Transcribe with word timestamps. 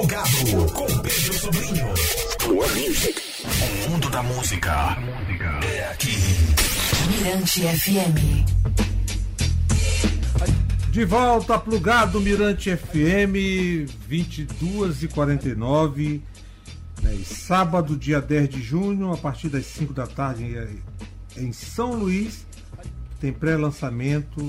Plugado 0.00 0.72
com 0.72 0.86
Pedro 1.00 1.34
Sobrinho. 1.34 1.86
O 2.48 3.90
mundo 3.90 4.08
da 4.08 4.22
música 4.22 4.96
é 5.62 5.90
aqui. 5.90 6.16
Mirante 7.10 7.60
FM. 7.60 8.48
De 10.90 11.04
volta, 11.04 11.58
plugado 11.58 12.18
Mirante 12.18 12.74
FM, 12.74 13.92
22 14.08 15.02
e 15.02 15.08
49 15.08 16.22
né, 17.02 17.14
e 17.14 17.22
sábado, 17.22 17.94
dia 17.94 18.22
10 18.22 18.48
de 18.48 18.62
junho, 18.62 19.12
a 19.12 19.18
partir 19.18 19.50
das 19.50 19.66
5 19.66 19.92
da 19.92 20.06
tarde, 20.06 20.80
em 21.36 21.52
São 21.52 21.92
Luís, 21.92 22.46
tem 23.20 23.34
pré-lançamento 23.34 24.40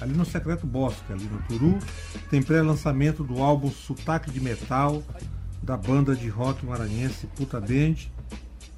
ali 0.00 0.12
no 0.12 0.24
Secreto 0.24 0.66
Bosque, 0.66 1.12
ali 1.12 1.24
no 1.24 1.38
Turu, 1.42 1.78
tem 2.30 2.42
pré-lançamento 2.42 3.22
do 3.22 3.42
álbum 3.42 3.70
Sotaque 3.70 4.30
de 4.30 4.40
Metal, 4.40 5.02
da 5.62 5.76
banda 5.76 6.14
de 6.14 6.28
rock 6.28 6.64
maranhense 6.64 7.26
Puta 7.28 7.60
Band. 7.60 7.96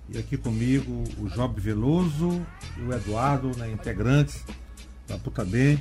E 0.09 0.19
aqui 0.19 0.37
comigo 0.37 1.03
o 1.19 1.29
Job 1.29 1.61
Veloso 1.61 2.41
e 2.79 2.83
o 2.83 2.93
Eduardo, 2.93 3.51
né, 3.57 3.71
integrantes 3.71 4.45
da 5.09 5.19
Puta 5.19 5.45
Band. 5.45 5.79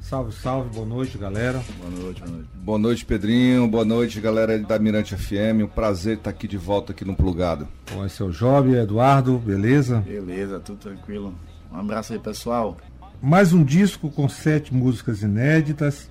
Salve, 0.00 0.32
salve, 0.32 0.68
boa 0.70 0.86
noite, 0.86 1.16
galera. 1.16 1.62
Boa 1.78 1.90
noite, 1.90 2.20
boa 2.20 2.32
noite. 2.32 2.48
Boa 2.54 2.78
noite, 2.78 3.04
Pedrinho. 3.04 3.66
Boa 3.66 3.84
noite, 3.84 4.20
galera 4.20 4.58
da 4.58 4.78
Mirante 4.78 5.16
FM. 5.16 5.62
Um 5.64 5.66
prazer 5.66 6.18
estar 6.18 6.30
aqui 6.30 6.46
de 6.46 6.56
volta 6.56 6.92
aqui 6.92 7.04
no 7.04 7.16
Plugado. 7.16 7.66
Bom, 7.92 8.04
esse 8.04 8.20
é 8.22 8.24
o 8.24 8.30
Job, 8.30 8.72
Eduardo, 8.72 9.38
beleza? 9.38 10.00
Beleza, 10.00 10.60
tudo 10.60 10.78
tranquilo. 10.78 11.34
Um 11.72 11.78
abraço 11.78 12.12
aí, 12.12 12.18
pessoal. 12.18 12.76
Mais 13.24 13.54
um 13.54 13.64
disco 13.64 14.10
com 14.10 14.28
sete 14.28 14.74
músicas 14.74 15.22
inéditas, 15.22 16.10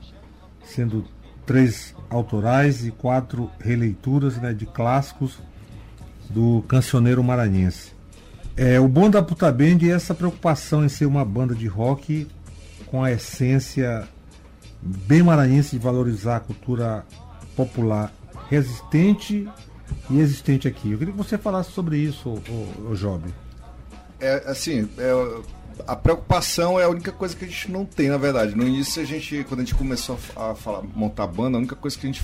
sendo 0.66 1.05
três 1.45 1.94
autorais 2.09 2.88
e 2.88 2.90
quatro 2.90 3.52
releituras 3.59 4.38
né, 4.38 4.52
de 4.52 4.66
clássicos 4.66 5.38
do 6.27 6.63
cancioneiro 6.68 7.23
maranhense. 7.23 7.91
É, 8.57 8.79
o 8.79 8.88
bom 8.88 9.12
da 9.12 9.21
Puta 9.21 9.51
Band 9.51 9.77
é 9.84 9.90
essa 9.90 10.15
preocupação 10.15 10.84
em 10.84 10.90
ser 10.90 11.05
uma 11.05 11.23
banda 11.23 11.54
de 11.54 11.68
rock 11.68 12.27
com 12.88 13.04
a 13.04 13.12
essência 13.12 14.07
bem 14.82 15.21
maranhense 15.21 15.77
de 15.77 15.79
valorizar 15.84 16.38
a 16.38 16.40
cultura 16.40 17.05
popular 17.55 18.12
resistente 18.49 19.48
e 20.10 20.20
existente 20.20 20.68
aqui. 20.68 20.93
Eu 20.93 20.98
queria 20.98 21.12
que 21.13 21.18
você 21.18 21.38
falasse 21.38 21.73
sobre 21.73 21.95
isso, 21.95 22.29
o, 22.29 22.90
o 22.90 22.95
Job. 22.95 23.32
É, 24.20 24.49
assim, 24.49 24.90
é, 24.98 25.41
a 25.88 25.96
preocupação 25.96 26.79
é 26.79 26.84
a 26.84 26.90
única 26.90 27.12
coisa 27.12 27.35
que 27.35 27.46
a 27.46 27.48
gente 27.48 27.71
não 27.71 27.85
tem, 27.85 28.10
na 28.10 28.18
verdade. 28.18 28.55
No 28.55 28.68
início, 28.68 29.02
a 29.02 29.05
gente, 29.05 29.43
quando 29.48 29.62
a 29.62 29.63
gente 29.63 29.76
começou 29.76 30.18
a, 30.35 30.55
falar, 30.55 30.84
montar 30.96 31.24
a 31.24 31.27
banda, 31.27 31.57
a 31.57 31.60
única 31.60 31.76
coisa 31.76 31.98
que 31.98 32.07
a 32.07 32.12
gente 32.12 32.24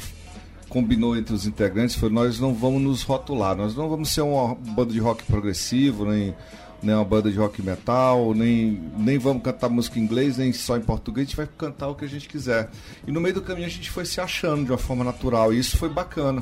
combinou 0.69 1.17
entre 1.17 1.33
os 1.33 1.47
integrantes 1.47 1.95
foi 1.95 2.09
nós 2.09 2.39
não 2.39 2.53
vamos 2.53 2.81
nos 2.81 3.01
rotular, 3.01 3.55
nós 3.55 3.75
não 3.75 3.89
vamos 3.89 4.13
ser 4.13 4.21
uma 4.21 4.53
banda 4.53 4.93
de 4.93 4.99
rock 4.99 5.23
progressivo, 5.23 6.05
nem 6.05 6.35
nem 6.81 6.95
uma 6.95 7.03
banda 7.03 7.29
de 7.29 7.37
rock 7.37 7.61
metal, 7.61 8.33
nem, 8.33 8.81
nem 8.97 9.17
vamos 9.17 9.43
cantar 9.43 9.69
música 9.69 9.99
em 9.99 10.03
inglês, 10.03 10.37
nem 10.37 10.53
só 10.53 10.77
em 10.77 10.81
português, 10.81 11.25
a 11.25 11.27
gente 11.27 11.37
vai 11.37 11.47
cantar 11.57 11.89
o 11.89 11.95
que 11.95 12.05
a 12.05 12.07
gente 12.07 12.27
quiser. 12.27 12.69
E 13.05 13.11
no 13.11 13.19
meio 13.19 13.35
do 13.35 13.41
caminho 13.41 13.67
a 13.67 13.69
gente 13.69 13.89
foi 13.89 14.05
se 14.05 14.21
achando 14.21 14.63
de 14.63 14.71
uma 14.71 14.77
forma 14.77 15.03
natural, 15.03 15.53
e 15.53 15.59
isso 15.59 15.77
foi 15.77 15.89
bacana. 15.89 16.41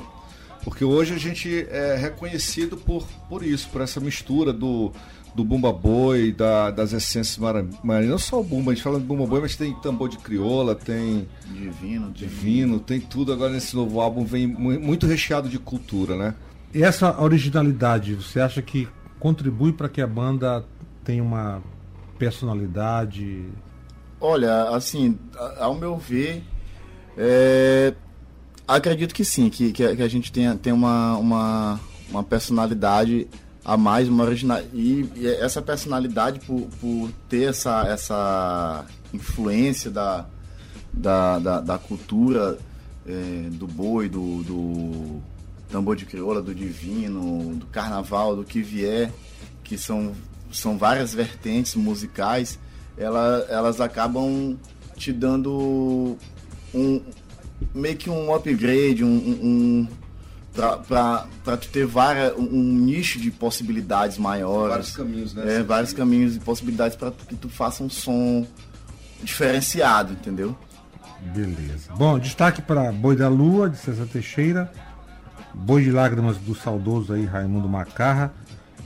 Porque 0.64 0.84
hoje 0.84 1.14
a 1.14 1.18
gente 1.18 1.66
é 1.70 1.96
reconhecido 1.96 2.78
por, 2.78 3.08
por 3.30 3.42
isso, 3.42 3.70
por 3.70 3.82
essa 3.82 4.00
mistura 4.00 4.52
do, 4.54 4.92
do 5.38 5.44
Bumba 5.44 5.72
Boi, 5.72 6.32
da, 6.32 6.72
das 6.72 6.94
essências 6.94 7.38
maranhenses. 7.38 8.10
Não 8.10 8.18
só 8.18 8.42
o 8.42 8.44
Bumba, 8.44 8.72
a 8.72 8.74
gente 8.74 8.84
fala 8.84 9.00
de 9.00 9.06
Bumba 9.06 9.28
Boi, 9.28 9.40
mas 9.40 9.56
tem 9.56 9.72
tambor 9.76 10.10
de 10.10 10.18
crioula, 10.18 10.74
tem. 10.74 11.30
Divino, 11.46 12.12
divino, 12.12 12.80
tem 12.80 13.00
tudo. 13.00 13.32
Agora 13.32 13.54
nesse 13.54 13.76
novo 13.76 14.02
álbum 14.02 14.26
vem 14.26 14.48
muito 14.48 15.06
recheado 15.06 15.48
de 15.48 15.60
cultura, 15.60 16.18
né? 16.18 16.34
E 16.74 16.82
essa 16.82 17.22
originalidade, 17.22 18.16
você 18.16 18.40
acha 18.40 18.64
que 18.64 18.88
contribui 19.20 19.72
para 19.72 19.88
que 19.88 20.02
a 20.02 20.08
banda 20.08 20.66
tenha 21.04 21.22
uma 21.22 21.62
personalidade? 22.18 23.46
Olha, 24.20 24.70
assim, 24.70 25.20
ao 25.60 25.76
meu 25.76 25.98
ver, 25.98 26.44
é, 27.16 27.94
acredito 28.68 29.14
que 29.14 29.24
sim, 29.24 29.52
que, 29.52 29.72
que, 29.72 29.84
a 29.84 30.08
gente 30.08 30.32
tenha, 30.32 30.56
tem 30.56 30.74
uma, 30.74 31.16
uma, 31.18 31.80
uma 32.10 32.24
personalidade 32.24 33.28
a 33.68 33.76
mais, 33.76 34.08
uma 34.08 34.24
original. 34.24 34.62
E, 34.74 35.10
e, 35.14 35.28
essa 35.28 35.62
personalidade, 35.62 36.40
por, 36.40 36.70
por 36.80 37.12
ter 37.28 37.50
essa, 37.50 37.86
essa 37.86 38.86
influência 39.14 39.92
da, 39.92 40.26
da, 40.94 41.38
da, 41.38 41.60
da 41.60 41.78
cultura 41.78 42.58
é, 43.06 43.50
do 43.52 43.68
boi, 43.68 44.08
do, 44.08 44.42
do 44.44 45.22
tambor 45.70 45.98
de 45.98 46.06
crioula, 46.06 46.42
do 46.42 46.56
divino, 46.56 47.56
do 47.56 47.66
carnaval, 47.66 48.38
do 48.38 48.46
que 48.46 48.62
vier, 48.62 49.12
que 49.66 49.78
são, 49.78 50.14
são 50.50 50.78
várias 50.78 51.14
vertentes 51.14 51.76
musicais, 51.76 52.58
ela, 52.98 53.46
elas 53.50 53.82
acabam 53.82 54.58
te 54.96 55.12
dando 55.12 56.18
um 56.74 57.02
meio 57.76 57.98
que 57.98 58.10
um 58.10 58.34
upgrade, 58.34 59.04
um, 59.04 59.10
um 59.10 59.88
para 60.58 61.58
tu 61.58 61.68
ter 61.70 61.86
várias, 61.86 62.34
um, 62.38 62.44
um, 62.44 62.74
nicho 62.74 63.20
de 63.20 63.30
possibilidades 63.30 64.18
maiores. 64.18 64.70
Vários 64.70 64.96
caminhos, 64.96 65.34
né? 65.34 65.56
É, 65.56 65.64
vários 65.64 65.94
caminhos 65.94 66.36
e 66.36 66.40
possibilidades 66.40 66.98
para 66.98 67.12
que 67.12 67.36
tu 67.36 67.48
faça 67.48 67.84
um 67.84 67.90
som 67.90 68.46
diferenciado, 69.24 70.14
entendeu? 70.14 70.58
Beleza. 71.34 71.94
Bom, 71.96 72.20
destaque 72.20 72.62
para 72.62 72.92
Boi 72.92 73.16
da 73.16 73.30
Lua, 73.30 73.70
de 73.70 73.78
César 73.78 74.06
Teixeira, 74.06 74.72
Boi 75.54 75.84
de 75.84 75.92
Lágrimas 75.92 76.38
do 76.38 76.56
saudoso 76.56 77.14
aí 77.14 77.26
Raimundo 77.26 77.68
Macarra, 77.68 78.34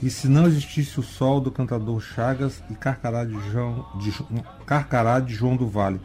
e 0.02 0.10
Se 0.10 0.28
Não 0.28 0.46
Existisse 0.46 0.98
o 0.98 1.02
Sol 1.02 1.40
do 1.40 1.50
cantador 1.50 2.00
Chagas 2.00 2.62
e 2.68 2.74
Carcará 2.74 3.24
de 3.24 3.38
João, 3.50 3.86
de, 4.00 4.12
Carcará 4.66 5.20
de 5.20 5.32
João 5.32 5.56
do 5.56 5.68
Vale. 5.68 6.00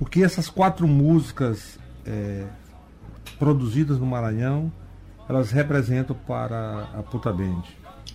O 0.00 0.06
que 0.06 0.22
essas 0.24 0.48
quatro 0.48 0.88
músicas 0.88 1.78
é, 2.06 2.46
produzidas 3.38 3.98
no 3.98 4.06
Maranhão 4.06 4.72
elas 5.28 5.50
representam 5.50 6.16
para 6.26 6.88
a 6.94 7.02
Puta 7.02 7.32
Band? 7.32 7.62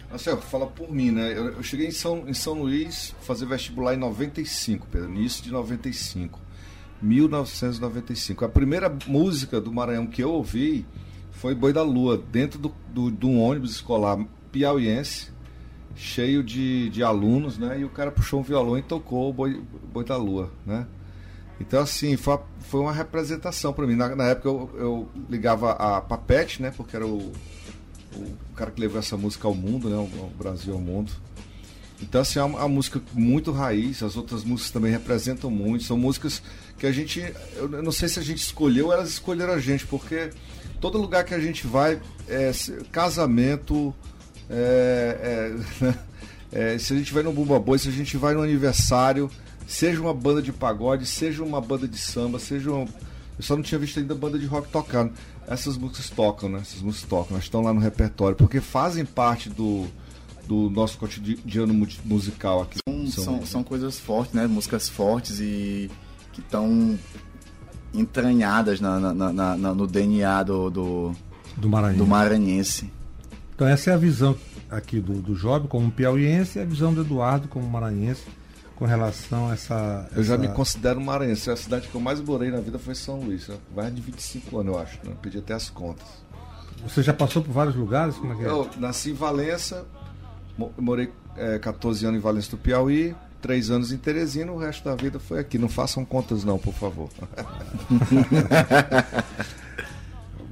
Marcelo, 0.10 0.42
fala 0.42 0.68
por 0.68 0.92
mim, 0.92 1.12
né? 1.12 1.32
Eu, 1.38 1.50
eu, 1.50 1.64
cheguei 1.64 1.88
em 1.88 1.92
São, 1.92 2.28
em 2.28 2.34
São 2.34 2.54
Luís 2.54 3.14
fazer 3.22 3.46
vestibular 3.46 3.94
em 3.94 3.98
95, 3.98 4.88
Pedro, 4.90 5.10
início 5.10 5.44
de 5.44 5.52
95. 5.52 6.40
1995. 7.02 8.46
A 8.46 8.50
primeira 8.50 8.96
música 9.06 9.62
do 9.62 9.72
Maranhão 9.72 10.08
que 10.08 10.24
eu 10.24 10.32
ouvi 10.32 10.86
foi 11.32 11.54
Boi 11.54 11.72
da 11.72 11.84
Lua, 11.84 12.18
dentro 12.18 12.58
do, 12.58 12.74
do, 12.92 13.12
de 13.12 13.26
um 13.26 13.40
ônibus 13.40 13.72
escolar 13.72 14.18
piauiense, 14.52 15.32
cheio 15.96 16.44
de, 16.44 16.90
de 16.90 17.04
alunos, 17.04 17.58
né? 17.58 17.80
E 17.80 17.86
o 17.86 17.90
cara 17.90 18.12
puxou 18.12 18.40
um 18.40 18.44
violão 18.44 18.78
e 18.78 18.82
tocou 18.82 19.30
o 19.30 19.34
Boi, 19.34 19.62
Boi 19.92 20.04
da 20.04 20.18
Lua, 20.18 20.52
né? 20.66 20.88
Então, 21.60 21.82
assim, 21.82 22.16
foi, 22.16 22.40
foi 22.62 22.82
uma 22.82 22.94
representação 22.94 23.74
para 23.74 23.88
mim. 23.88 23.96
Na, 23.96 24.16
na 24.16 24.26
época 24.26 24.48
eu, 24.48 24.70
eu, 24.76 25.10
ligava 25.30 25.72
a 25.72 26.02
Papete, 26.02 26.62
né? 26.62 26.72
Porque 26.76 26.96
era 26.96 27.06
o, 27.06 27.32
o 28.16 28.36
cara 28.56 28.72
que 28.72 28.80
levou 28.80 29.00
essa 29.00 29.18
música 29.18 29.48
ao 29.48 29.54
mundo, 29.54 29.90
né? 29.90 29.98
O, 29.98 30.26
o 30.26 30.32
Brasil 30.38 30.74
ao 30.74 30.80
mundo. 30.80 31.12
Então, 32.02 32.22
assim, 32.22 32.40
é 32.40 32.44
uma, 32.44 32.60
uma, 32.60 32.70
música 32.70 33.02
muito 33.14 33.52
raiz, 33.52 34.04
as 34.04 34.16
outras 34.16 34.44
músicas 34.44 34.72
também 34.72 34.92
representam 34.92 35.50
muito. 35.50 35.84
São 35.84 35.98
músicas 35.98 36.42
que 36.78 36.86
a 36.86 36.92
gente. 36.92 37.22
Eu 37.56 37.68
não 37.82 37.92
sei 37.92 38.08
se 38.08 38.20
a 38.20 38.24
gente 38.24 38.40
escolheu, 38.40 38.94
elas 38.94 39.10
escolheram 39.10 39.54
a 39.54 39.60
gente, 39.60 39.86
porque 39.88 40.30
todo 40.80 41.00
lugar 41.00 41.24
que 41.24 41.34
a 41.34 41.40
gente 41.40 41.66
vai, 41.66 42.00
é, 42.28 42.52
casamento, 42.92 43.94
é, 44.50 45.56
é, 46.52 46.74
é, 46.76 46.78
se 46.78 46.94
a 46.94 46.98
gente 46.98 47.12
vai 47.12 47.24
no 47.24 47.34
Bumba 47.34 47.60
Boi, 47.60 47.80
se 47.80 47.90
a 47.90 47.92
gente 47.92 48.16
vai 48.16 48.36
no 48.36 48.44
aniversário, 48.44 49.30
seja 49.68 50.02
uma 50.02 50.14
banda 50.14 50.42
de 50.42 50.54
pagode, 50.54 51.06
seja 51.06 51.44
uma 51.44 51.60
banda 51.60 51.88
de 51.88 51.98
samba, 51.98 52.40
seja 52.40 52.72
uma... 52.72 52.86
Eu 53.38 53.44
só 53.44 53.56
não 53.56 53.62
tinha 53.62 53.78
visto 53.78 54.00
ainda 54.00 54.16
banda 54.16 54.40
de 54.40 54.48
rock 54.48 54.70
tocando. 54.70 55.14
Essas 55.46 55.78
músicas 55.78 56.10
tocam, 56.10 56.50
né? 56.50 56.60
Essas 56.62 56.82
músicas 56.82 57.08
tocam, 57.08 57.36
elas 57.36 57.44
estão 57.44 57.62
lá 57.62 57.72
no 57.72 57.80
repertório, 57.80 58.36
porque 58.36 58.60
fazem 58.60 59.06
parte 59.06 59.50
do, 59.50 59.86
do 60.48 60.70
nosso 60.72 60.98
cotidiano 60.98 61.74
musical 62.04 62.64
aqui. 62.64 62.80
São, 62.88 63.24
são, 63.24 63.46
são 63.46 63.64
coisas 63.64 64.00
fortes, 64.00 64.34
né? 64.34 64.48
Músicas 64.48 64.90
fortes 64.90 65.40
e 65.40 65.92
que 66.34 66.40
estão 66.40 66.98
entranhadas 67.94 68.80
na, 68.80 69.00
na, 69.00 69.34
na, 69.34 69.74
no 69.74 69.86
DNA 69.86 70.44
do, 70.44 70.70
do, 70.70 71.12
do, 71.56 71.70
maranhense. 71.70 71.98
do 71.98 72.08
maranhense. 72.08 72.94
Então 73.56 73.68
essa 73.68 73.92
é 73.92 73.94
a 73.94 73.98
visão 73.98 74.36
aqui 74.70 75.00
do, 75.00 75.14
do 75.14 75.36
Job 75.36 75.68
como 75.68 75.92
piauiense 75.92 76.60
e 76.60 76.62
a 76.62 76.66
visão 76.66 76.94
do 76.94 77.02
Eduardo 77.02 77.48
como 77.48 77.68
maranhense 77.68 78.24
com 78.78 78.86
relação 78.86 79.50
a 79.50 79.54
essa, 79.54 80.08
Eu 80.16 80.24
já 80.24 80.38
me 80.38 80.48
considero 80.50 81.02
maranhense. 81.02 81.50
A 81.50 81.56
cidade 81.56 81.88
que 81.88 81.96
eu 81.96 82.02
mais 82.02 82.22
morei 82.22 82.52
na 82.52 82.60
vida 82.60 82.78
foi 82.78 82.94
São 82.94 83.20
Luís. 83.20 83.50
Mais 83.76 83.94
de 83.94 84.00
25 84.02 84.60
anos, 84.60 84.74
eu 84.74 84.80
acho. 84.80 85.00
Né? 85.04 85.14
Pedi 85.22 85.40
até 85.40 85.56
as 85.56 85.70
contas. 85.70 86.08
Você 86.84 87.02
já 87.02 87.12
passou 87.12 87.42
por 87.42 87.52
vários 87.52 87.76
lugares? 87.76 88.16
Como 88.18 88.34
é 88.34 88.36
que 88.36 88.44
é? 88.44 88.48
Eu 88.48 88.70
nasci 88.78 89.10
em 89.10 89.14
Valença, 89.14 89.84
morei 90.78 91.12
é, 91.36 91.58
14 91.58 92.06
anos 92.06 92.20
em 92.20 92.22
Valença 92.22 92.52
do 92.52 92.58
Piauí, 92.58 93.16
três 93.42 93.72
anos 93.72 93.92
em 93.92 93.98
Teresina, 93.98 94.52
o 94.52 94.60
resto 94.60 94.84
da 94.84 94.96
vida 94.96 95.20
foi 95.20 95.40
aqui. 95.40 95.58
Não 95.58 95.70
façam 95.70 96.06
contas 96.06 96.44
não, 96.44 96.60
por 96.60 96.76
favor. 96.76 97.10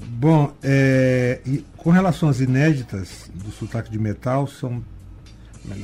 Bom, 0.07 0.51
é, 0.63 1.41
e 1.45 1.63
com 1.77 1.91
relação 1.91 2.27
às 2.27 2.39
inéditas 2.39 3.29
do 3.33 3.51
sotaque 3.51 3.91
de 3.91 3.99
metal, 3.99 4.47
são, 4.47 4.83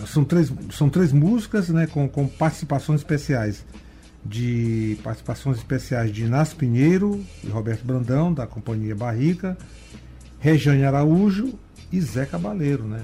são, 0.08 0.24
três, 0.24 0.52
são 0.72 0.90
três 0.90 1.12
músicas 1.12 1.70
né, 1.70 1.88
com, 1.88 2.08
com 2.08 2.28
participações 2.28 3.02
especiais. 3.02 3.66
De 4.24 5.00
participações 5.04 5.58
especiais 5.58 6.12
de 6.12 6.24
Inácio 6.24 6.56
Pinheiro 6.56 7.26
e 7.44 7.48
Roberto 7.48 7.84
Brandão, 7.84 8.32
da 8.32 8.46
Companhia 8.46 8.96
Barrica, 8.96 9.58
Rejane 10.40 10.84
Araújo 10.84 11.58
e 11.92 12.00
Zé 12.00 12.28
Cabaleiro, 12.28 12.84
né? 12.84 13.04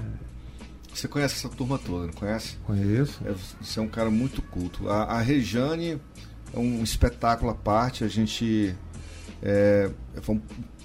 Você 0.94 1.06
conhece 1.06 1.34
essa 1.34 1.48
turma 1.48 1.78
toda, 1.78 2.06
não 2.06 2.12
conhece? 2.12 2.56
Conheço. 2.64 3.20
É, 3.24 3.34
você 3.60 3.78
é 3.78 3.82
um 3.82 3.88
cara 3.88 4.10
muito 4.10 4.42
culto. 4.42 4.88
A, 4.88 5.04
a 5.04 5.20
Rejane 5.20 6.00
é 6.52 6.58
um 6.58 6.82
espetáculo 6.82 7.50
à 7.50 7.54
parte. 7.54 8.02
A 8.04 8.08
gente 8.08 8.74
é, 9.42 9.90
foi 10.22 10.36
um, 10.36 10.40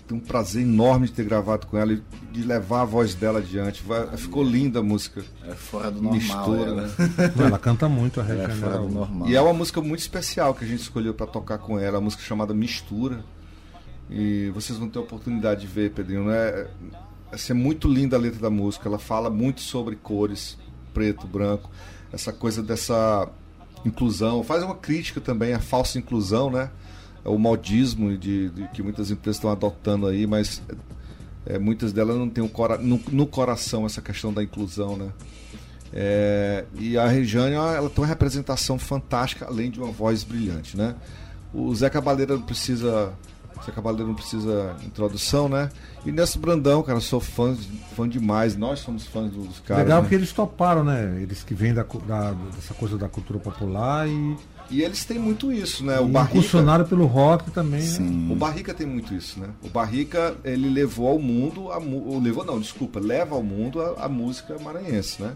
tem 0.07 0.17
um 0.17 0.19
prazer 0.19 0.61
enorme 0.61 1.07
de 1.07 1.13
ter 1.13 1.23
gravado 1.23 1.65
com 1.67 1.77
ela 1.77 1.93
e 1.93 2.03
de 2.31 2.43
levar 2.43 2.81
a 2.81 2.85
voz 2.85 3.15
dela 3.15 3.39
adiante. 3.39 3.83
Vai, 3.83 4.15
ficou 4.17 4.43
linda 4.43 4.79
a 4.79 4.83
música. 4.83 5.23
É 5.47 5.53
fora 5.53 5.89
do 5.89 6.01
normal. 6.01 6.19
Mistura, 6.19 6.69
ela. 6.69 6.81
né? 6.81 7.33
Ela 7.47 7.59
canta 7.59 7.87
muito 7.87 8.19
a 8.19 8.23
É 8.23 8.27
Rejane 8.27 8.59
fora 8.59 8.77
do 8.79 8.89
normal. 8.89 9.29
E 9.29 9.35
é 9.35 9.41
uma 9.41 9.53
música 9.53 9.81
muito 9.81 10.01
especial 10.01 10.53
que 10.53 10.65
a 10.65 10.67
gente 10.67 10.81
escolheu 10.81 11.13
para 11.13 11.25
tocar 11.25 11.57
com 11.57 11.79
ela, 11.79 11.97
a 11.97 12.01
música 12.01 12.21
chamada 12.21 12.53
Mistura. 12.53 13.23
E 14.09 14.51
vocês 14.53 14.77
vão 14.77 14.89
ter 14.89 14.99
a 14.99 15.01
oportunidade 15.01 15.61
de 15.61 15.67
ver, 15.67 15.91
Pedrinho. 15.91 16.25
Né? 16.25 16.67
Assim, 17.31 17.53
é 17.53 17.55
muito 17.55 17.87
linda 17.87 18.17
a 18.17 18.19
letra 18.19 18.39
da 18.39 18.49
música. 18.49 18.87
Ela 18.87 18.99
fala 18.99 19.29
muito 19.29 19.61
sobre 19.61 19.95
cores, 19.95 20.57
preto, 20.93 21.25
branco, 21.25 21.71
essa 22.11 22.33
coisa 22.33 22.61
dessa 22.61 23.27
inclusão. 23.85 24.43
Faz 24.43 24.63
uma 24.63 24.75
crítica 24.75 25.21
também 25.21 25.53
à 25.53 25.59
falsa 25.59 25.97
inclusão, 25.97 26.51
né? 26.51 26.69
O 27.25 27.37
modismo 27.37 28.17
de, 28.17 28.49
de 28.49 28.67
que 28.69 28.83
muitas 28.83 29.09
empresas 29.11 29.37
estão 29.37 29.49
adotando 29.49 30.07
aí, 30.07 30.27
mas 30.27 30.61
é, 31.45 31.57
muitas 31.57 31.93
delas 31.93 32.17
não 32.17 32.29
têm 32.29 32.43
um 32.43 32.47
cora 32.49 32.77
no, 32.77 32.99
no 33.11 33.25
coração 33.25 33.85
essa 33.85 34.01
questão 34.01 34.33
da 34.33 34.43
inclusão, 34.43 34.97
né? 34.97 35.09
É, 35.93 36.65
e 36.79 36.97
a 36.97 37.07
Rejane, 37.07 37.53
ela 37.55 37.89
tem 37.89 38.01
uma 38.03 38.07
representação 38.07 38.79
fantástica, 38.79 39.45
além 39.45 39.69
de 39.69 39.79
uma 39.79 39.91
voz 39.91 40.23
brilhante, 40.23 40.75
né? 40.75 40.95
O 41.53 41.73
Zé 41.75 41.89
Cabaleiro 41.89 42.35
não 42.35 42.41
precisa. 42.41 43.13
Zé 43.63 43.71
Cabaleiro 43.71 44.07
não 44.07 44.15
precisa 44.15 44.75
introdução, 44.83 45.47
né? 45.47 45.69
E 46.03 46.11
Nelson 46.11 46.39
Brandão, 46.39 46.81
cara, 46.81 46.99
sou 46.99 47.19
fã, 47.21 47.55
fã 47.95 48.09
demais. 48.09 48.57
Nós 48.57 48.79
somos 48.79 49.05
fãs 49.05 49.31
dos 49.31 49.59
caras. 49.59 49.83
Legal 49.83 50.01
né? 50.01 50.09
que 50.09 50.15
eles 50.15 50.33
toparam, 50.33 50.83
né? 50.83 51.19
Eles 51.21 51.43
que 51.43 51.53
vêm 51.53 51.73
da, 51.73 51.83
da- 51.83 52.31
dessa 52.55 52.73
coisa 52.73 52.97
da 52.97 53.07
cultura 53.07 53.39
popular 53.39 54.09
e, 54.09 54.35
E 54.69 54.81
eles 54.81 55.05
têm 55.05 55.19
muito 55.19 55.51
isso, 55.51 55.85
né? 55.85 55.99
O 55.99 56.07
Barrica, 56.07 56.37
impulsionaram 56.37 56.85
pelo 56.85 57.05
rock 57.05 57.51
também, 57.51 57.81
né? 57.81 57.85
Sim. 57.85 58.31
o 58.31 58.35
Barrica 58.35 58.73
tem 58.73 58.87
muito 58.87 59.13
isso, 59.13 59.39
né? 59.39 59.49
O 59.61 59.69
Barrica, 59.69 60.35
ele 60.43 60.69
levou 60.69 61.07
ao 61.09 61.19
mundo, 61.19 61.71
a, 61.71 61.79
mu- 61.79 62.07
ou 62.07 62.19
levou 62.19 62.43
não, 62.43 62.59
desculpa, 62.59 62.99
leva 62.99 63.35
ao 63.35 63.43
mundo 63.43 63.81
a, 63.81 64.05
a 64.05 64.09
música 64.09 64.57
maranhense, 64.59 65.21
né? 65.21 65.33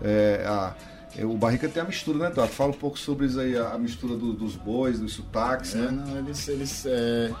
É, 0.00 0.44
a- 0.46 0.74
é, 1.16 1.24
o 1.24 1.34
Barrica 1.36 1.68
tem 1.68 1.82
a 1.82 1.86
mistura, 1.86 2.18
né, 2.18 2.26
Eduardo? 2.28 2.52
Fala 2.52 2.70
um 2.70 2.74
pouco 2.74 2.98
sobre 2.98 3.26
isso 3.26 3.40
aí, 3.40 3.56
a, 3.56 3.70
a 3.70 3.78
mistura 3.78 4.14
do- 4.16 4.32
dos 4.34 4.54
bois, 4.54 5.00
dos 5.00 5.14
sotaques, 5.14 5.74
É, 5.74 5.78
né? 5.78 5.90
não, 5.90 6.18
eles. 6.18 6.46
eles 6.46 6.86
é, 6.86 7.32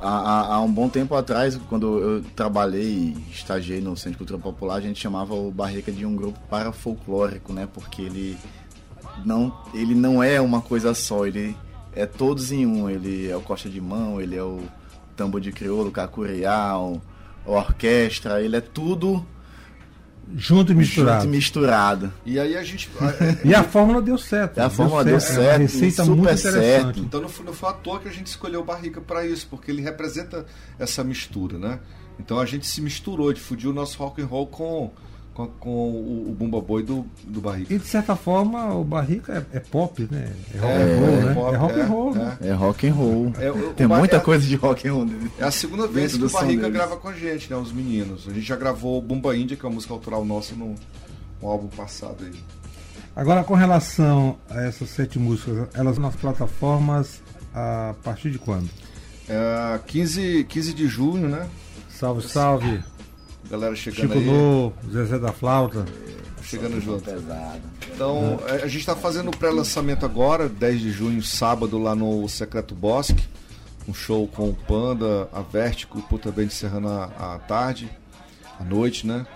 há, 0.00 0.08
há- 0.08 0.54
há 0.54 0.60
um 0.60 0.70
bom 0.72 0.88
tempo 0.88 1.14
atrás, 1.16 1.58
quando 1.68 1.98
eu 1.98 2.22
trabalhei 2.36 3.14
e 3.16 3.32
estagiei 3.32 3.80
no 3.80 3.96
Centro 3.96 4.12
de 4.12 4.18
Cultura 4.18 4.38
Popular, 4.38 4.76
a 4.76 4.80
gente 4.80 5.00
chamava 5.00 5.34
o 5.34 5.50
Barrica 5.50 5.90
de 5.90 6.06
um 6.06 6.14
grupo 6.14 6.38
parafolclórico, 6.48 7.52
né? 7.52 7.66
Porque 7.72 8.02
ele 8.02 8.36
não, 9.24 9.56
ele 9.74 9.94
não 9.94 10.22
é 10.22 10.40
uma 10.40 10.60
coisa 10.60 10.94
só, 10.94 11.26
ele 11.26 11.56
é 11.94 12.06
todos 12.06 12.50
em 12.52 12.66
um. 12.66 12.88
Ele 12.88 13.28
é 13.28 13.36
o 13.36 13.40
Costa 13.40 13.68
de 13.68 13.80
Mão, 13.80 14.20
ele 14.20 14.36
é 14.36 14.42
o 14.42 14.60
tambor 15.16 15.40
de 15.40 15.52
crioulo, 15.52 15.88
o 15.88 15.92
cacuriá, 15.92 16.78
o, 16.78 17.00
a 17.46 17.50
orquestra, 17.50 18.40
ele 18.42 18.56
é 18.56 18.60
tudo 18.60 19.24
Junto 20.34 20.72
e 20.72 20.74
misturado. 20.74 21.22
junto 21.22 21.26
e 21.26 21.36
misturado. 21.36 22.12
E 22.24 22.38
aí 22.38 22.56
a 22.56 22.62
gente. 22.62 22.88
E 23.44 23.54
a 23.54 23.62
fórmula 23.62 24.00
deu 24.00 24.16
certo. 24.16 24.56
E 24.56 24.60
a 24.60 24.70
fórmula 24.70 25.04
deu 25.04 25.14
É 25.14 25.16
uma 25.16 25.20
certo, 25.20 25.60
receita 25.60 26.04
super 26.04 26.16
muito 26.16 26.22
interessante. 26.22 26.54
certo. 26.64 27.00
Então 27.00 27.20
não 27.20 27.28
foi, 27.28 27.44
não 27.44 27.52
foi 27.52 27.68
à 27.68 27.72
toa 27.72 27.98
que 28.00 28.08
a 28.08 28.12
gente 28.12 28.28
escolheu 28.28 28.60
o 28.60 28.64
Barrica 28.64 29.00
para 29.00 29.26
isso, 29.26 29.46
porque 29.50 29.70
ele 29.70 29.82
representa 29.82 30.46
essa 30.78 31.04
mistura, 31.04 31.58
né? 31.58 31.80
Então 32.18 32.38
a 32.38 32.46
gente 32.46 32.66
se 32.66 32.80
misturou, 32.80 33.32
difundiu 33.32 33.70
o 33.70 33.74
nosso 33.74 33.98
rock 33.98 34.22
and 34.22 34.26
roll 34.26 34.46
com, 34.46 34.90
com, 35.34 35.46
com 35.46 35.70
o, 35.70 36.28
o 36.30 36.34
Bumba 36.38 36.60
Boi 36.60 36.82
do, 36.82 37.04
do 37.24 37.40
Barrica. 37.40 37.72
E 37.72 37.78
de 37.78 37.86
certa 37.86 38.14
forma 38.16 38.74
o 38.74 38.84
Barrica 38.84 39.46
é, 39.52 39.56
é 39.56 39.60
pop, 39.60 40.06
né? 40.10 40.32
É 40.54 40.58
rock 40.58 40.72
É, 40.72 40.82
and 40.82 40.98
roll, 41.00 41.08
é 41.18 41.24
né? 41.24 41.34
pop, 41.34 41.54
é 41.54 41.56
rock 41.56 41.72
é, 41.78 41.82
and 41.82 41.86
roll, 41.86 42.12
é. 42.12 42.18
né? 42.18 42.38
É 42.42 42.52
rock 42.52 42.86
and 42.88 42.94
roll. 42.94 43.32
É, 43.38 43.50
o- 43.50 43.74
Tem 43.74 43.86
muita 43.86 44.16
é- 44.16 44.20
coisa 44.20 44.46
de 44.46 44.56
rock 44.56 44.86
and 44.88 44.92
roll. 44.92 45.06
dele. 45.06 45.30
É 45.38 45.44
a 45.44 45.50
segunda 45.50 45.86
vez 45.88 46.16
que 46.16 46.24
o 46.24 46.30
Barrica 46.30 46.62
deles. 46.62 46.76
grava 46.76 46.96
com 46.96 47.08
a 47.08 47.12
gente, 47.14 47.50
né? 47.50 47.56
Os 47.56 47.72
meninos. 47.72 48.26
A 48.28 48.32
gente 48.32 48.42
já 48.46 48.56
gravou 48.56 49.00
Bumba 49.00 49.36
Índia, 49.36 49.56
que 49.56 49.64
é 49.64 49.68
uma 49.68 49.74
música 49.74 49.92
autoral 49.94 50.24
nossa, 50.24 50.54
no, 50.54 50.74
no 51.40 51.48
álbum 51.48 51.68
passado 51.68 52.24
aí. 52.24 52.38
Agora 53.14 53.44
com 53.44 53.54
relação 53.54 54.36
a 54.48 54.62
essas 54.62 54.88
sete 54.90 55.18
músicas, 55.18 55.68
elas 55.74 55.98
nas 55.98 56.16
plataformas 56.16 57.20
a 57.54 57.94
partir 58.02 58.30
de 58.30 58.38
quando? 58.38 58.70
É, 59.28 59.78
15, 59.86 60.44
15 60.44 60.72
de 60.74 60.86
junho, 60.88 61.28
né? 61.28 61.46
Salve, 61.90 62.26
salve. 62.26 62.82
Galera 63.52 63.76
chegando 63.76 64.14
Chico 64.14 64.18
aí, 64.18 64.24
Lô, 64.24 64.72
Zezé 64.90 65.18
da 65.18 65.30
Flauta. 65.30 65.84
chegando 66.42 66.80
junto. 66.80 67.04
Pesado. 67.04 67.60
Então, 67.94 68.40
é, 68.48 68.62
a 68.62 68.66
gente 68.66 68.78
está 68.78 68.96
fazendo 68.96 69.28
o 69.28 69.36
pré-lançamento 69.36 70.06
agora, 70.06 70.48
10 70.48 70.80
de 70.80 70.90
junho, 70.90 71.22
sábado, 71.22 71.78
lá 71.78 71.94
no 71.94 72.26
Secreto 72.30 72.74
Bosque. 72.74 73.22
Um 73.86 73.92
show 73.92 74.26
com 74.26 74.48
o 74.48 74.54
Panda, 74.54 75.28
a 75.34 75.42
Vértigo, 75.42 75.98
o 75.98 76.02
Puta 76.02 76.32
Bem 76.32 76.46
de 76.46 76.54
Serrana 76.54 77.10
à 77.18 77.38
tarde, 77.40 77.90
à 78.58 78.64
noite, 78.64 79.06
né? 79.06 79.26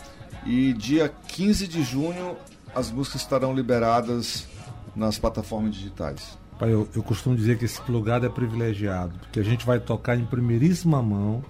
E 0.47 0.73
dia 0.73 1.13
15 1.29 1.69
de 1.69 1.83
junho, 1.83 2.39
as 2.75 2.91
músicas 2.91 3.21
estarão 3.21 3.55
liberadas 3.55 4.47
nas 4.95 5.19
plataformas 5.19 5.75
digitais. 5.75 6.39
Pai, 6.59 6.73
eu, 6.73 6.89
eu 6.97 7.03
costumo 7.03 7.37
dizer 7.37 7.59
que 7.59 7.67
esse 7.67 7.83
plugado 7.83 8.25
é 8.25 8.31
privilegiado, 8.31 9.13
porque 9.19 9.41
a 9.41 9.45
gente 9.45 9.67
vai 9.67 9.79
tocar 9.79 10.17
em 10.17 10.25
primeiríssima 10.25 11.03
mão 11.03 11.45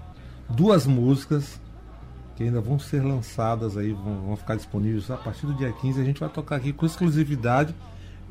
duas 0.48 0.84
músicas 0.84 1.60
que 2.36 2.42
ainda 2.44 2.60
vão 2.60 2.78
ser 2.78 3.02
lançadas 3.02 3.76
aí, 3.76 3.92
vão, 3.92 4.20
vão 4.26 4.36
ficar 4.36 4.56
disponíveis 4.56 5.10
a 5.10 5.16
partir 5.16 5.46
do 5.46 5.54
dia 5.54 5.72
15. 5.72 6.00
A 6.00 6.04
gente 6.04 6.20
vai 6.20 6.28
tocar 6.28 6.56
aqui 6.56 6.72
com 6.72 6.84
exclusividade 6.86 7.74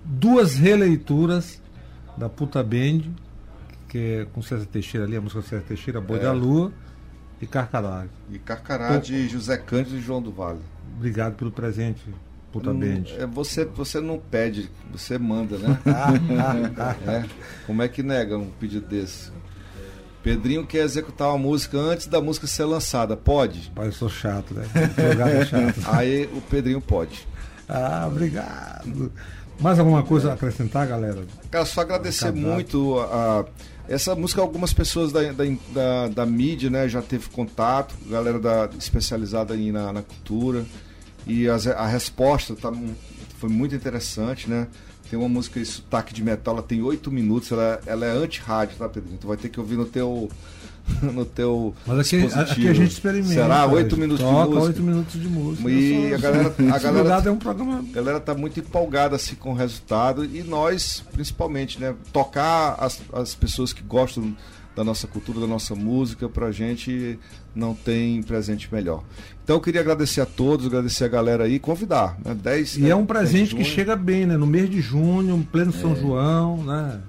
duas 0.03 0.55
releituras 0.55 1.61
da 2.17 2.29
Puta 2.29 2.61
Band, 2.63 3.01
que 3.89 3.97
é 3.97 4.25
com 4.31 4.41
César 4.41 4.65
Teixeira 4.65 5.05
ali, 5.05 5.15
a 5.15 5.21
música 5.21 5.41
César 5.41 5.63
Teixeira, 5.67 5.99
Boi 5.99 6.17
É. 6.19 6.21
da 6.21 6.31
Lua 6.31 6.71
e 7.41 7.47
Carcará. 7.47 8.05
E 8.31 8.37
Carcará 8.39 8.97
de 8.97 9.27
José 9.27 9.57
Cândido 9.57 9.97
e 9.97 10.01
João 10.01 10.21
do 10.21 10.31
Vale. 10.31 10.59
Obrigado 10.97 11.33
pelo 11.35 11.51
presente, 11.51 12.01
Puta 12.51 12.71
Band. 12.73 13.03
é, 13.17 13.25
você, 13.25 13.65
você 13.65 13.99
não 13.99 14.17
pede, 14.19 14.69
você 14.91 15.17
manda, 15.17 15.57
né? 15.57 15.77
É, 17.07 17.25
Como 17.65 17.81
é 17.81 17.87
que 17.87 18.01
nega 18.03 18.37
um 18.37 18.49
pedido 18.59 18.87
desse? 18.87 19.31
Pedrinho 20.25 20.65
quer 20.65 20.83
executar 20.83 21.29
uma 21.29 21.37
música 21.37 21.77
antes 21.77 22.07
da 22.07 22.19
música 22.19 22.47
ser 22.47 22.65
lançada. 22.65 23.15
Pode? 23.15 23.71
Pai, 23.75 23.87
eu 23.87 23.91
sou 23.91 24.09
chato, 24.09 24.55
né? 24.55 24.65
É 24.73 25.45
chato. 25.45 25.79
Aí 25.95 26.25
o 26.33 26.41
Pedrinho 26.41 26.81
pode. 26.81 27.27
Ah, 27.69 28.05
obrigado. 28.07 29.11
Mais 29.59 29.77
alguma 29.77 30.01
coisa 30.01 30.31
a 30.31 30.33
acrescentar, 30.33 30.87
galera? 30.87 31.23
Cara, 31.51 31.63
só 31.63 31.81
agradecer 31.81 32.25
Cadastro. 32.25 32.49
muito 32.51 32.99
a, 32.99 33.03
a- 33.41 33.45
essa 33.87 34.15
música. 34.15 34.41
Algumas 34.41 34.73
pessoas 34.73 35.11
da, 35.11 35.21
da, 35.31 35.43
da, 35.71 36.07
da 36.07 36.25
mídia, 36.25 36.71
né, 36.71 36.89
já 36.89 37.03
teve 37.03 37.29
contato, 37.29 37.93
galera 38.09 38.39
da, 38.39 38.67
especializada 38.79 39.53
aí 39.53 39.71
na, 39.71 39.93
na 39.93 40.01
cultura. 40.01 40.65
E 41.27 41.47
as- 41.47 41.67
a 41.67 41.85
resposta 41.85 42.55
tá, 42.55 42.71
foi 43.37 43.49
muito 43.49 43.75
interessante, 43.75 44.49
né? 44.49 44.65
Tem 45.09 45.17
uma 45.19 45.29
música 45.29 45.59
aí, 45.59 45.65
Sotaque 45.65 46.13
de 46.13 46.23
Metal, 46.23 46.53
ela 46.53 46.63
tem 46.63 46.81
oito 46.81 47.11
minutos, 47.11 47.51
ela, 47.51 47.79
ela 47.85 48.05
é 48.05 48.11
anti-rádio, 48.11 48.77
tá, 48.77 48.89
Pedrinho? 48.89 49.17
Tu 49.19 49.27
vai 49.27 49.37
ter 49.37 49.49
que 49.49 49.59
ouvir 49.59 49.75
no 49.77 49.85
teu. 49.85 50.29
no 51.01 51.25
teu. 51.25 51.73
Mas 51.85 51.99
aqui, 51.99 52.25
aqui 52.25 52.67
a 52.67 52.73
gente 52.73 52.91
experimenta. 52.91 53.33
Será? 53.33 53.65
Oito 53.65 53.97
minutos 53.97 54.23
de 54.23 54.31
música. 54.31 54.59
oito 54.59 54.83
minutos 54.83 55.19
de 55.19 55.27
música. 55.27 55.69
E 55.71 56.11
Eu 56.11 56.15
a 56.15 56.19
galera- 56.19 56.55
a 56.59 56.77
galera- 56.79 57.29
é 57.29 57.31
um 57.31 57.37
programa. 57.39 57.79
A 57.79 57.91
galera 57.91 58.19
tá 58.19 58.35
muito 58.35 58.59
empolgada 58.59 59.15
assim 59.15 59.33
com 59.35 59.51
o 59.51 59.55
resultado 59.55 60.23
e 60.23 60.43
nós, 60.43 61.03
principalmente, 61.11 61.79
né? 61.79 61.95
Tocar 62.13 62.75
as, 62.79 63.01
as 63.13 63.33
pessoas 63.33 63.73
que 63.73 63.81
gostam 63.81 64.35
da 64.75 64.83
nossa 64.83 65.07
cultura, 65.07 65.39
da 65.39 65.47
nossa 65.47 65.73
música, 65.73 66.27
pra 66.27 66.51
gente 66.51 67.17
não 67.55 67.73
tem 67.73 68.21
presente 68.21 68.67
melhor. 68.71 69.03
Então 69.43 69.55
eu 69.55 69.61
queria 69.61 69.81
agradecer 69.81 70.21
a 70.21 70.25
todos, 70.25 70.65
agradecer 70.65 71.05
a 71.05 71.07
galera 71.07 71.45
aí, 71.45 71.59
convidar, 71.59 72.17
né? 72.23 72.33
10, 72.35 72.77
E 72.77 72.81
né? 72.81 72.89
é 72.89 72.95
um 72.95 72.99
10 72.99 73.07
de 73.07 73.07
presente 73.07 73.55
que 73.55 73.63
chega 73.63 73.95
bem, 73.95 74.25
né? 74.25 74.35
No 74.35 74.45
mês 74.47 74.69
de 74.69 74.81
junho, 74.81 75.47
pleno 75.51 75.71
É. 75.75 75.79
São 75.79 75.95
João, 75.95 76.63
né? 76.63 76.99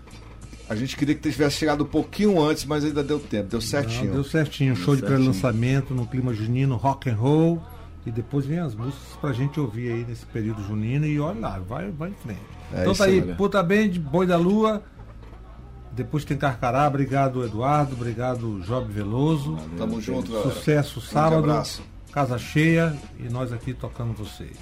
A 0.68 0.74
gente 0.74 0.96
queria 0.96 1.14
que 1.14 1.30
tivesse 1.30 1.56
chegado 1.58 1.84
um 1.84 1.86
pouquinho 1.86 2.40
antes, 2.42 2.64
mas 2.64 2.84
ainda 2.84 3.02
deu 3.02 3.20
tempo, 3.20 3.50
deu 3.50 3.60
certinho. 3.60 4.06
Não, 4.06 4.14
deu 4.14 4.24
certinho. 4.24 4.74
Show 4.74 4.94
de 4.94 5.00
certinho. 5.00 5.18
pré-lançamento 5.18 5.94
no 5.94 6.06
clima 6.06 6.34
junino, 6.34 6.76
rock 6.76 7.08
and 7.08 7.14
roll. 7.14 7.62
E 8.04 8.10
depois 8.10 8.46
vem 8.46 8.58
as 8.58 8.74
músicas 8.74 9.00
pra 9.20 9.32
gente 9.32 9.58
ouvir 9.58 9.92
aí 9.92 10.04
nesse 10.08 10.24
período 10.26 10.62
junino. 10.64 11.06
E 11.06 11.18
olha 11.18 11.40
lá, 11.40 11.58
vai, 11.58 11.90
vai 11.90 12.10
em 12.10 12.14
frente. 12.14 12.40
É 12.72 12.82
então 12.82 12.94
tá 12.94 13.04
aí, 13.04 13.20
aí. 13.20 13.34
Puta 13.34 13.60
Band, 13.62 13.90
Boi 14.00 14.26
da 14.26 14.36
Lua. 14.36 14.82
Depois 15.96 16.26
tem 16.26 16.36
Carcará, 16.36 16.86
obrigado 16.86 17.42
Eduardo, 17.42 17.94
obrigado 17.94 18.60
Job 18.60 18.92
Veloso. 18.92 19.56
Tamo 19.78 19.98
junto, 19.98 20.30
galera. 20.30 20.50
Sucesso 20.50 21.00
sábado, 21.00 21.50
abraço. 21.50 21.82
casa 22.12 22.36
cheia 22.36 22.94
e 23.18 23.30
nós 23.30 23.50
aqui 23.50 23.72
tocando 23.72 24.12
vocês. 24.12 24.58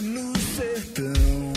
No 0.00 0.32
sertão. 0.56 1.52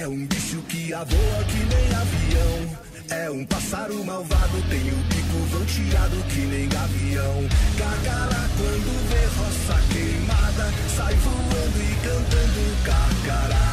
É 0.00 0.06
um 0.08 0.26
bicho 0.26 0.60
que 0.68 0.92
avoa 0.92 1.44
que 1.44 1.56
nem 1.56 1.94
avião. 1.94 2.78
É 3.08 3.30
um 3.30 3.44
pássaro 3.46 4.04
malvado, 4.04 4.62
tem 4.68 4.80
o 4.80 4.96
bico 4.96 5.38
volteado 5.50 6.16
que 6.28 6.40
nem 6.40 6.68
gavião. 6.68 7.48
Carcará 7.78 8.48
quando 8.56 9.08
vê 9.08 9.24
roça 9.38 9.80
queimada, 9.92 10.72
sai 10.96 11.14
voando 11.14 11.82
e 11.82 11.94
cantando 12.02 12.84
carcará. 12.84 13.66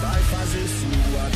Vai 0.00 0.22
fazer 0.22 0.66
sua 0.68 1.30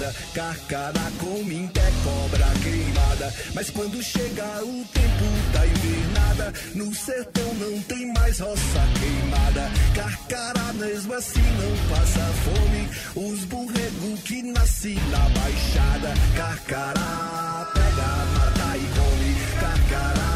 caçada, 0.00 0.14
carcará 0.34 1.10
come 1.18 1.66
até 1.66 1.90
cobra 2.02 2.46
queimada. 2.62 3.34
Mas 3.54 3.70
quando 3.70 4.02
chega 4.02 4.64
o 4.64 4.84
tempo 4.92 5.24
da 5.52 5.66
invernada, 5.66 6.54
no 6.74 6.94
sertão 6.94 7.54
não 7.54 7.80
tem 7.82 8.12
mais 8.14 8.40
roça 8.40 8.80
queimada. 8.98 9.70
Carcará 9.94 10.72
mesmo 10.72 11.12
assim 11.14 11.40
não 11.40 11.96
passa 11.96 12.32
fome. 12.44 13.30
Os 13.30 13.44
borrego 13.44 14.16
que 14.24 14.42
nasce 14.42 14.94
na 15.10 15.28
baixada, 15.40 16.14
carcará 16.36 17.70
pega, 17.74 18.08
mata 18.34 18.76
e 18.76 18.86
come. 18.96 19.60
Carcará 19.60 20.29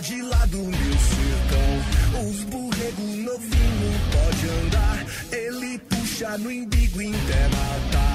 de 0.00 0.16
de 0.16 0.22
lado 0.22 0.58
meu 0.58 0.98
sertão. 0.98 2.28
Os 2.28 2.42
burrego 2.44 3.02
novinho 3.02 3.92
pode 4.12 4.48
andar, 4.48 5.06
ele 5.32 5.78
puxa 5.78 6.36
no 6.38 6.50
embigo 6.50 7.00
internata. 7.00 7.92
Tá. 7.92 8.05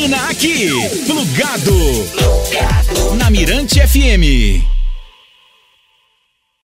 termina 0.00 0.28
aqui. 0.30 0.70
Plugado. 1.04 2.06
Plugado. 2.16 3.14
Na 3.16 3.30
Mirante 3.30 3.80
FM. 3.80 4.69